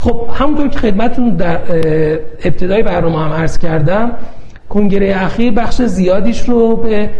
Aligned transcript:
خب 0.00 0.28
همونطور 0.34 0.68
که 0.68 0.78
خدمتون 0.78 1.30
در 1.30 1.58
ابتدای 2.44 2.82
برنامه 2.82 3.18
هم 3.18 3.32
عرض 3.32 3.58
کردم 3.58 4.10
کنگره 4.68 5.14
اخیر 5.16 5.52
بخش 5.52 5.82
زیادیش 5.82 6.48
رو 6.48 6.76
به 6.76 7.10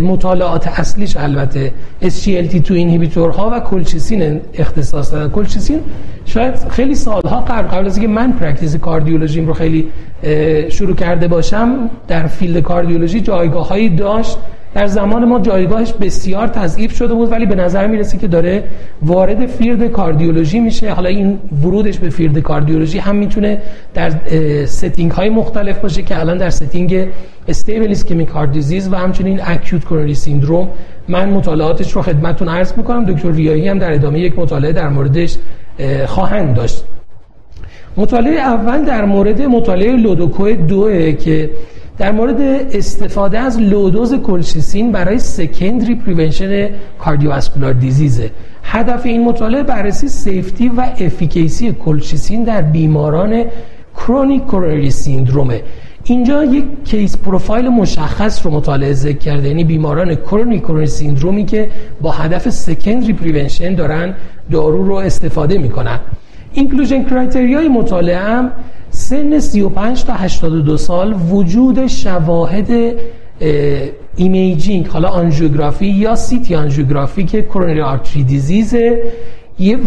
مطالعات 0.00 0.66
اصلیش 0.66 1.16
البته 1.16 1.72
SGLT2 2.02 2.70
inhibitor 2.70 3.30
ها 3.30 3.50
و 3.50 3.60
colchicine 3.60 4.40
اختصاص 4.54 5.12
دادن. 5.12 5.32
colchicine 5.32 5.80
شاید 6.24 6.54
خیلی 6.68 6.94
سالها 6.94 7.40
قبل 7.40 7.68
قبل 7.68 7.86
از 7.86 7.96
اینکه 7.96 8.12
من 8.12 8.32
practice 8.32 8.76
کاردیولوژیم 8.76 9.46
رو 9.46 9.54
خیلی 9.54 9.88
شروع 10.68 10.94
کرده 10.94 11.28
باشم 11.28 11.90
در 12.08 12.26
field 12.26 12.62
کاردیولوژی 12.62 13.20
جایگاه 13.20 13.68
هایی 13.68 13.88
داشت. 13.88 14.38
در 14.78 14.86
زمان 14.86 15.24
ما 15.24 15.40
جایگاهش 15.40 15.92
بسیار 15.92 16.46
تضعیف 16.46 16.96
شده 16.96 17.14
بود 17.14 17.32
ولی 17.32 17.46
به 17.46 17.54
نظر 17.54 17.86
می‌رسه 17.86 18.18
که 18.18 18.26
داره 18.26 18.64
وارد 19.02 19.46
field 19.46 19.92
کاردیولوژی 19.92 20.60
میشه. 20.60 20.92
حالا 20.92 21.08
این 21.08 21.38
ورودش 21.62 21.98
به 21.98 22.10
field 22.10 22.38
کاردیولوژی 22.38 22.98
هم 22.98 23.16
می‌تونه 23.16 23.58
در 23.94 24.12
setting 24.66 25.10
های 25.10 25.28
مختلف 25.28 25.78
باشه 25.78 26.02
که 26.02 26.20
الان 26.20 26.38
در 26.38 26.50
setting 26.50 27.08
stable 27.48 27.90
ischemic 27.90 28.28
heart 28.28 28.52
disease 28.52 28.92
و 28.92 28.96
همچنین 28.96 29.40
acute 29.44 29.84
coronary 29.84 30.14
syndrome 30.14 30.68
من 31.08 31.28
مطالعاتش 31.30 31.92
رو 31.92 32.02
خدمتتون 32.02 32.48
عرض 32.48 32.72
می‌کنم. 32.76 33.04
دکتر 33.04 33.30
ریایی 33.30 33.68
هم 33.68 33.78
در 33.78 33.92
ادامه 33.92 34.20
یک 34.20 34.38
مطالعه 34.38 34.72
در 34.72 34.88
موردش 34.88 35.36
خواهند 36.06 36.54
داشت. 36.54 36.84
مطالعه 37.96 38.40
اول 38.40 38.84
در 38.84 39.04
مورد 39.04 39.42
مطالعه 39.42 39.96
LoDoCo 39.96 40.50
دوه 40.50 41.12
که 41.12 41.50
در 41.98 42.12
مورد 42.12 42.40
استفاده 42.72 43.38
از 43.38 43.60
low 43.60 43.83
dose 43.83 44.14
colchicine 44.14 44.92
برای 44.92 45.18
secondary 45.18 45.94
prevention 45.94 46.68
cardiovascular 46.98 47.72
disease 47.72 48.23
ه 48.23 48.30
هدف 48.62 49.06
این 49.06 49.24
مطالعه 49.24 49.62
بررسی 49.62 50.08
safety 50.08 50.68
و 50.68 50.80
efficacy 50.80 51.72
colchicine 51.72 52.44
در 52.44 52.62
بیماران 52.62 53.44
chronic 53.96 54.44
coronary 54.46 54.90
syndrome 54.90 55.54
ه 55.54 55.62
اینجا 56.04 56.44
یک 56.44 56.64
case 56.84 57.16
profile 57.16 57.68
مشخص 57.68 58.46
رو 58.46 58.52
مطالعه 58.52 58.92
ذکر 58.92 59.18
کرده. 59.18 59.48
یعنی 59.48 59.64
بیماران 59.64 60.14
chronic 60.14 60.62
coronary 60.62 60.86
syndrome 60.86 61.38
ی 61.38 61.44
که 61.44 61.70
با 62.00 62.10
هدف 62.10 62.50
secondary 62.50 63.12
prevention 63.12 63.74
دارن 63.74 64.14
دارو 64.50 64.84
رو 64.84 64.94
استفاده 64.94 65.58
می‌کنن. 65.58 66.00
inclusion 66.52 67.02
criteria 67.02 67.61
ی 67.61 67.68
مطالعه 67.68 68.18
هم 68.18 68.52
سن 68.98 69.38
35 69.38 70.04
تا 70.04 70.12
82 70.12 70.76
سال 70.76 71.14
وجود 71.30 71.86
شواهد 71.86 72.94
imaging 74.16 74.86
حالا 74.86 75.08
آنژیوگرافی 75.08 75.86
یا 75.86 76.16
CT 76.16 76.54
آنژیوگرافی 76.54 77.24
که 77.24 77.42
coronary 77.42 77.80
artery 77.80 78.22
disease 78.22 78.92
ه 78.92 79.02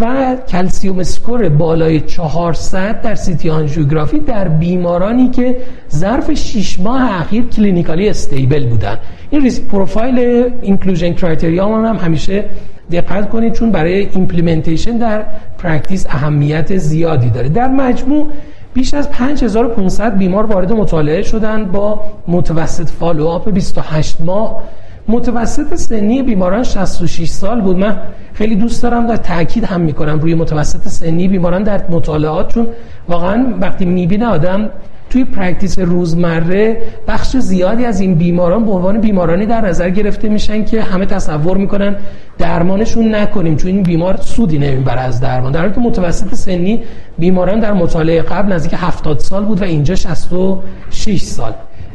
و 0.02 0.36
calcium 0.48 1.00
score 1.00 1.50
بالای 1.50 2.00
400 2.00 3.02
در 3.02 3.16
CT 3.16 3.50
آنژیوگرافی 3.50 4.20
در 4.20 4.48
بیمارانی 4.48 5.30
که 5.30 5.58
ظرف 5.92 6.34
6 6.34 6.80
ماه 6.80 7.22
اخیر 7.22 7.46
clinically 7.46 8.10
stable 8.10 8.68
بودن. 8.68 8.98
این 9.30 9.42
risk 9.42 9.64
profile 9.64 10.50
inclusion 10.62 11.14
criteria 11.14 11.68
هم 11.68 11.96
همیشه 11.96 12.46
دقت 12.92 13.30
کنید 13.30 13.54
چون 13.54 13.72
برای 13.72 14.10
implementation 14.14 14.98
در 14.98 15.24
practice 15.58 16.06
اهمیت 16.10 16.78
زیادی 16.78 17.30
داره. 17.30 17.50
در 17.50 17.68
مجموع 17.68 18.28
بیش 18.74 18.94
از 18.94 19.10
5500 19.10 20.18
بیمار 20.18 20.46
وارد 20.46 20.74
مطالعه 20.74 21.22
شدند 21.22 21.72
با 21.72 22.04
متوسط 22.28 22.90
follow-up 22.90 23.50
28 23.50 24.22
ماه. 24.22 24.64
متوسط 25.08 25.76
سنی 25.76 26.24
بیماران 26.24 26.64
66 26.64 27.30
سال 27.30 27.62
بود. 27.62 27.78
من 27.78 27.98
خیلی 28.34 28.56
دوست 28.56 28.84
دارم 28.84 29.08
در 29.08 29.16
تاکید 29.16 29.64
هم 29.64 29.82
می‌کنم 29.82 30.20
روی 30.20 30.36
متوسط 30.36 30.88
سنی 30.88 31.28
بیماران 31.28 31.64
در 31.64 31.88
مطالعات 31.90 32.54
چون 32.54 32.68
واقعا 33.10 33.54
وقتی 33.62 33.86
می‌بینه 33.86 34.26
آدم 34.26 34.70
توی 35.12 35.24
practice 35.24 35.80
روزمره 35.80 36.78
بخش 37.08 37.38
زیادی 37.38 37.86
از 37.86 38.00
این 38.00 38.16
بیماران 38.16 38.66
به 38.66 38.72
عنوان 38.72 39.02
بیمارانی 39.02 39.46
در 39.46 39.62
نظر 39.62 39.90
گرفته 39.90 40.30
میشن 40.30 40.66
که 40.66 40.82
همه 40.82 41.06
تصور 41.06 41.58
می‌کنن 41.58 41.96
درمانشون 42.38 43.16
نکنیم 43.16 43.56
چون 43.56 43.72
این 43.72 43.84
بیمار 43.84 44.18
سودی 44.18 44.58
نمی‌بره 44.58 45.00
از 45.02 45.22
درمان. 45.22 45.52
در 45.52 45.60
حالی 45.60 45.74
که 45.74 45.80
متوسط 45.80 46.36
سنی 46.36 46.82
بیماران 47.20 47.60
در 47.60 47.74
مطالعه 47.74 48.22
قبل 48.22 48.54
نزدیک 48.54 48.74
70 48.78 49.20
سال 49.20 49.46
بود 49.46 49.62
و 49.62 49.64
اینجا 49.64 49.96
66 49.96 51.22
سال. 51.22 51.54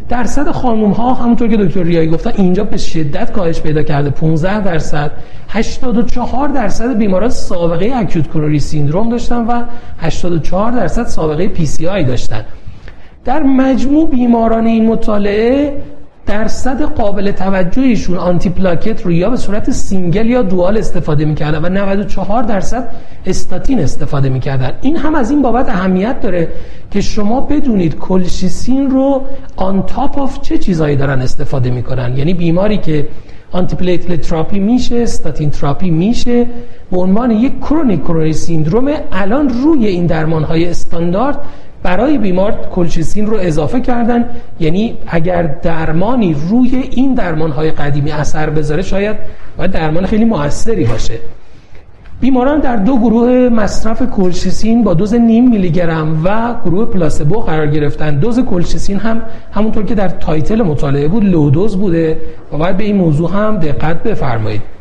درصد 0.09 0.51
خانم 0.51 0.91
ها 0.91 1.15
همونطور 1.15 1.49
که 1.49 1.57
دکتر 1.57 1.83
ریایی 1.83 2.09
گفتن 2.09 2.33
اینجا 2.37 2.65
به 2.65 2.77
شدت 2.77 3.33
کاهش 3.33 3.61
پیدا 3.61 3.83
کرده. 3.83 4.11
15 4.11 4.61
درصد 4.61 5.11
84 5.49 6.49
درصد 6.49 6.99
بیماران 6.99 7.29
سابقه 7.29 7.93
اکوت 7.95 8.27
کرونری 8.27 8.61
سیندروم 8.61 9.09
داشتن 9.09 9.47
و 9.47 9.63
84 9.99 10.73
درصد 10.73 11.07
سابقه 11.07 11.49
PCI 11.49 12.05
داشتن. 12.05 12.45
در 13.27 13.43
مجموع 13.43 14.09
بیماران 14.09 14.67
این 14.67 14.87
مطالعه 14.87 15.83
درصد 16.27 16.83
قابل 16.83 17.31
توجهشون 17.31 18.17
آنتی 18.17 18.49
پلاکت 18.49 19.07
رو 19.07 19.13
یا 19.13 19.31
به 19.31 19.37
صورت 19.37 19.71
single 19.71 20.27
یا 20.27 20.43
dual 20.43 20.79
استفاده 20.79 21.25
می‌کردن 21.25 21.65
و 21.65 21.69
94 21.69 22.43
درصد 22.43 22.89
استاتین 23.27 23.81
استفاده 23.81 24.29
می‌کردن. 24.29 24.73
این 24.81 24.97
هم 24.97 25.15
از 25.15 25.31
این 25.31 25.43
بابت 25.43 25.69
اهمیت 25.69 26.21
داره 26.21 26.49
که 26.91 27.01
شما 27.01 27.41
بدونید 27.41 27.99
colchicine 27.99 28.91
رو 28.91 29.23
on 29.57 29.83
top 29.83 30.19
of 30.19 30.41
چه 30.41 30.59
چیزایی 30.59 30.97
دارن 30.97 31.21
استفاده 31.21 31.71
می‌کنن. 31.71 32.17
یعنی 32.17 32.35
بیماری 32.35 32.79
که 32.79 33.09
antiplatelet 33.53 34.21
therapy 34.21 34.59
میشه 34.59 34.97
statin 34.97 35.51
therapy 35.51 35.91
میشه. 35.91 36.47
به 36.91 36.99
عنوان 36.99 37.31
یک 37.31 37.61
chronic 37.61 38.03
coronary 38.05 38.33
syndrome 38.33 38.91
الان 39.13 39.49
روی 39.49 39.87
این 39.87 40.07
درمان 40.07 40.45
های 40.45 40.69
استاندارد 40.69 41.39
برای 41.87 42.19
بیمار 42.19 42.53
colchicine 42.53 43.27
رو 43.27 43.37
اضافه 43.41 43.81
کردن. 43.81 44.25
یعنی 44.61 44.95
اگر 45.07 45.43
درمانی 45.43 46.37
روی 46.49 46.89
این 46.91 47.15
درمانهای 47.15 47.71
قدیمی 47.71 48.11
اثر 48.11 48.51
بذاره 48.51 48.83
شاید 48.83 49.17
باید 49.59 49.71
درمان 49.71 50.07
خیلی 50.07 50.25
موثری 50.25 50.85
باشه. 50.85 51.19
بیماران 52.21 52.61
در 52.61 52.77
دو 52.77 52.99
گروه 52.99 53.49
مصرف 53.49 54.03
colchicine 54.11 54.85
با 54.85 54.95
دوز 54.95 55.15
نیم 55.15 55.51
میلی 55.51 55.71
گرم 55.71 56.23
و 56.25 56.55
گروه 56.65 56.85
placebo 56.85 57.41
قرار 57.41 57.67
گرفتن. 57.67 58.19
دوز 58.19 58.41
colchicine 58.41 58.99
هم 58.99 59.23
همونطور 59.53 59.85
که 59.85 59.95
در 59.95 60.09
title 60.09 60.63
مطالعه 60.63 61.09
بود 61.09 61.25
low 61.25 61.47
dose 61.47 61.77
بوده 61.77 62.21
و 62.53 62.59
باید 62.59 62.77
به 62.77 62.85
این 62.85 62.97
موضوع 62.97 63.33
هم 63.33 63.57
دقت 63.59 64.03
بفرمایید. 64.03 64.76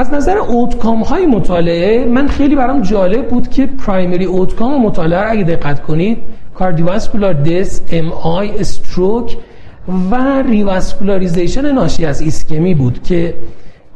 از 0.00 0.12
نظر 0.12 0.38
outcome 0.38 1.02
های 1.02 1.26
مطالعه 1.26 2.04
من 2.04 2.28
خیلی 2.28 2.56
برام 2.56 2.82
جالب 2.82 3.28
بود 3.28 3.48
که 3.48 3.66
primary 3.66 4.24
outcome 4.24 4.82
مطالعه 4.82 5.30
اگه 5.30 5.44
دقت 5.44 5.82
کنید 5.82 6.18
cardiovascular 6.54 7.32
death 7.32 7.82
MI 7.92 8.12
stroke 8.12 9.36
و 10.10 10.42
revascularization 10.42 11.72
ناشی 11.72 12.06
از 12.06 12.20
ایسکمی 12.20 12.74
بود 12.74 13.02
که 13.02 13.34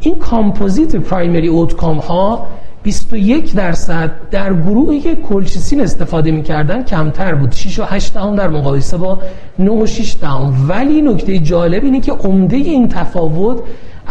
این 0.00 0.18
composite 0.18 0.96
primary 0.96 1.48
outcome 1.48 1.98
ها 1.98 2.46
21 2.82 3.54
درصد 3.54 4.10
در 4.30 4.54
گروهی 4.54 5.00
که 5.00 5.14
colchicine 5.14 5.80
استفاده 5.80 6.30
می‌کردن 6.30 6.82
کمتر 6.82 7.34
بود. 7.34 7.52
6 7.52 7.78
و 7.78 7.84
8 7.84 8.14
دهم 8.14 8.36
در 8.36 8.48
مقایسه 8.48 8.96
با 8.96 9.18
9 9.58 9.70
و 9.70 9.86
6 9.86 10.16
دهم. 10.20 10.68
ولی 10.68 11.02
نکته 11.02 11.38
جالب 11.38 11.84
اینه 11.84 12.00
که 12.00 12.12
عمده 12.12 12.56
این 12.56 12.88
تفاوت 12.88 13.62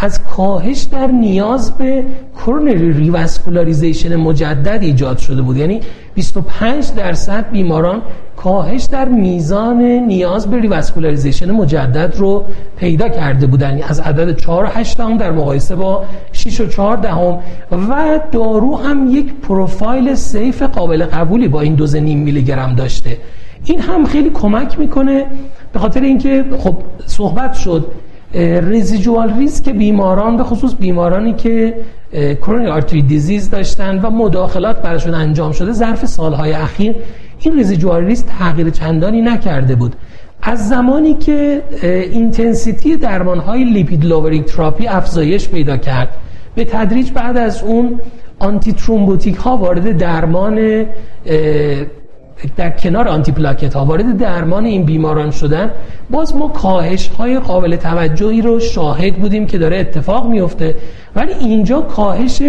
از 0.03 0.23
کاهش 0.23 0.81
در 0.81 1.07
نیاز 1.07 1.77
به 1.77 2.03
coronary 2.37 2.93
revascularization 2.93 4.15
مجدد 4.15 4.83
ایجاد 4.83 5.17
شده 5.17 5.41
بود. 5.41 5.57
یعنی 5.57 5.79
25 6.13 6.93
درصد 6.95 7.51
بیماران 7.51 8.01
کاهش 8.37 8.83
در 8.83 9.09
میزان 9.09 9.81
نیاز 9.83 10.47
به 10.47 10.59
revascularization 10.59 11.51
مجدد 11.51 12.13
رو 12.17 12.43
پیدا 12.77 13.09
کرده 13.09 13.47
بودن. 13.47 13.81
از 13.81 13.99
عدد 13.99 14.35
4 14.35 14.65
و 14.65 14.67
8 14.67 14.97
دهم 14.97 15.17
در 15.17 15.31
مقایسه 15.31 15.75
با 15.75 16.05
6 16.31 16.61
و 16.61 16.67
4 16.67 16.97
دهم. 16.97 17.39
و 17.71 18.19
دارو 18.31 18.77
هم 18.77 19.07
یک 19.09 19.33
profile 19.33 20.15
safe 20.15 20.61
قابل 20.61 21.05
قبولی 21.05 21.47
با 21.47 21.61
این 21.61 21.75
دوز 21.75 21.95
نیم 21.95 22.19
میلی 22.19 22.43
گرم 22.43 22.75
داشته. 22.75 23.17
این 23.65 23.79
هم 23.79 24.05
خیلی 24.05 24.29
کمک 24.29 24.79
می‌کنه 24.79 25.25
به 25.73 25.79
خاطر 25.79 26.01
اینکه 26.01 26.45
خب 26.59 26.75
صحبت 27.05 27.53
شد 27.53 27.87
residual 28.33 29.33
risk 29.33 29.69
بیماران 29.69 30.37
به 30.37 30.43
خصوص 30.43 30.75
بیمارانی 30.79 31.33
که 31.33 31.75
coronary 32.41 32.67
artery 32.67 33.01
disease 33.01 33.49
داشتن 33.49 33.99
و 33.99 34.09
مداخلات 34.09 34.81
براشون 34.81 35.13
انجام 35.13 35.51
شده 35.51 35.71
ظرف 35.71 36.05
سالهای 36.05 36.53
اخیر 36.53 36.95
این 37.39 37.55
residual 37.55 38.05
risk 38.05 38.25
تغییر 38.39 38.69
چندانی 38.69 39.21
نکرده 39.21 39.75
بود. 39.75 39.95
از 40.41 40.69
زمانی 40.69 41.13
که 41.13 41.61
intensity 42.11 42.97
درمان 42.97 43.39
های 43.39 43.63
lipid 43.63 44.05
lowering 44.05 44.45
therapy 44.45 44.87
افزایش 44.87 45.49
پیدا 45.49 45.77
کرد 45.77 46.09
به 46.55 46.65
تدریج 46.65 47.11
بعد 47.11 47.37
از 47.37 47.63
اون 47.63 47.99
antithrombotic 48.39 49.35
ها 49.35 49.57
وارد 49.57 49.97
درمان 49.97 50.85
در 52.55 52.69
کنار 52.69 53.07
آنتی 53.07 53.31
پلاکت 53.31 53.73
ها 53.73 53.85
وارد 53.85 54.17
درمان 54.17 54.65
این 54.65 54.83
بیماران 54.83 55.31
شدن 55.31 55.71
باز 56.09 56.35
ما 56.35 56.47
کاهش 56.47 57.07
های 57.07 57.39
قابل 57.39 57.75
توجهی 57.75 58.41
رو 58.41 58.59
شاهد 58.59 59.15
بودیم 59.15 59.45
که 59.45 59.57
داره 59.57 59.77
اتفاق 59.77 60.27
میفته 60.27 60.75
ولی 61.15 61.33
اینجا 61.33 61.81
کاهش 61.81 62.41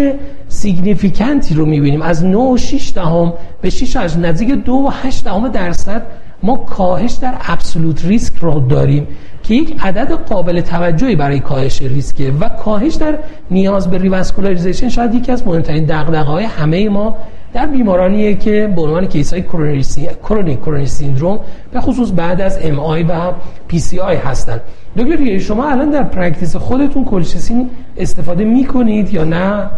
significant 0.47 1.46
ی 1.46 1.55
رو 1.55 1.65
می‌بینیم. 1.65 2.01
از 2.01 2.25
9.6 2.25 2.93
دهم 2.95 3.33
به 3.61 3.69
6 3.69 3.95
از 3.95 4.19
نزدیک 4.19 4.49
2.8 4.49 5.23
دهم 5.23 5.47
درصد 5.47 6.01
ما 6.43 6.57
کاهش 6.57 7.11
در 7.11 7.33
absolute 7.47 8.05
risk 8.05 8.33
رو 8.35 8.59
داریم 8.59 9.07
که 9.43 9.53
یک 9.53 9.75
عدد 9.81 10.11
قابل 10.11 10.61
توجهی 10.61 11.15
برای 11.15 11.39
کاهش 11.39 11.81
ریسکه 11.81 12.31
و 12.39 12.49
کاهش 12.49 12.93
در 12.95 13.17
نیاز 13.51 13.89
به 13.89 13.97
revascularization 13.97 14.89
شاید 14.89 15.13
یکی 15.13 15.31
از 15.31 15.47
مهمترین 15.47 15.85
دغدغه‌های 15.85 16.43
همه 16.43 16.89
ما 16.89 17.17
در 17.55 17.65
بیمارانیه 17.65 18.35
که 18.35 18.73
به 18.75 18.81
عنوان 18.81 19.05
case 19.05 19.33
های 19.33 19.43
chronic 20.23 20.61
coronary 20.61 20.85
syndrome 20.85 21.39
به 21.71 21.79
خصوص 21.79 22.11
بعد 22.15 22.41
از 22.41 22.59
MI 22.61 23.03
و 23.03 23.31
PCI 23.67 24.15
هستن. 24.15 24.59
دکتر 24.97 25.37
شما 25.37 25.69
الان 25.69 25.89
در 25.89 26.03
practice 26.03 26.55
خودتون 26.55 27.05
colchicine 27.05 27.69
استفاده 27.97 28.43
می‌کنید 28.43 29.13
یا 29.13 29.23
نه؟ 29.23 29.69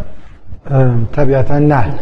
طبیعتا 1.11 1.59
نه. 1.59 1.93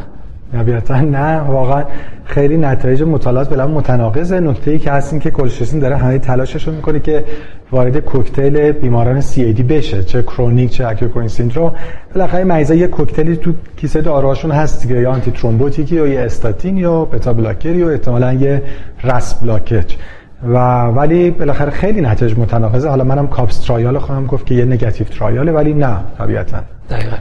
طبیعتا 0.54 1.02
نه. 1.02 1.40
واقعا 1.40 1.84
خیلی 2.26 2.58
نتایج 2.58 3.04
مطالعات 3.04 3.50
بلا 3.50 3.68
متناقضه 3.68 4.40
نکته 4.40 4.72
ای 4.72 4.80
که 4.80 4.92
هست 4.92 5.14
این 5.14 5.22
که 5.22 5.32
colchicine 5.32 5.80
داره 5.80 5.98
همه 5.98 6.20
تلاشش 6.20 6.68
رو 6.68 6.74
می‌کنه 6.74 7.00
که 7.00 7.24
وارد 7.72 7.98
کوکتل 7.98 8.72
بیماران 8.72 9.22
سی 9.22 9.54
بشه 9.54 10.04
چه 10.04 10.22
chronic 10.22 10.72
چه 10.72 10.88
acute 10.88 11.28
syndrome 11.28 11.72
بالاخره 12.16 12.44
مریضا 12.44 12.74
یه 12.74 12.88
کوکتلی 12.88 13.36
تو 13.36 13.54
کیسه 13.78 14.02
داروهاشون 14.02 14.52
هست 14.52 14.88
که 14.88 14.94
یا 14.94 15.12
antithrombotic 15.12 15.32
ی 15.32 15.96
یا 15.96 16.08
یه 16.08 16.20
استاتین 16.20 16.78
یا 16.78 17.06
beta 17.06 17.34
blocker 17.34 17.76
یا 17.76 17.90
احتمالاً 17.90 18.34
یه 18.34 18.62
RAS 19.04 19.34
blockage 19.34 19.96
و 20.44 20.86
ولی 20.86 21.32
بالاخره 21.32 21.72
خیلی 21.72 22.02
نتایج 22.02 22.38
متناقضه. 22.38 22.90
حالا 22.90 23.04
منم 23.04 23.28
COPS 23.28 23.60
trial 23.60 23.98
خواهم 24.00 24.26
گفت 24.26 24.46
که 24.46 24.56
یه 24.56 24.66
negative 24.66 25.08
trial 25.08 25.45
ه 25.45 25.52
ولی 25.52 25.74
نه 25.74 25.98
طبیعتا. 26.18 26.58
دقیقا. 26.90 27.16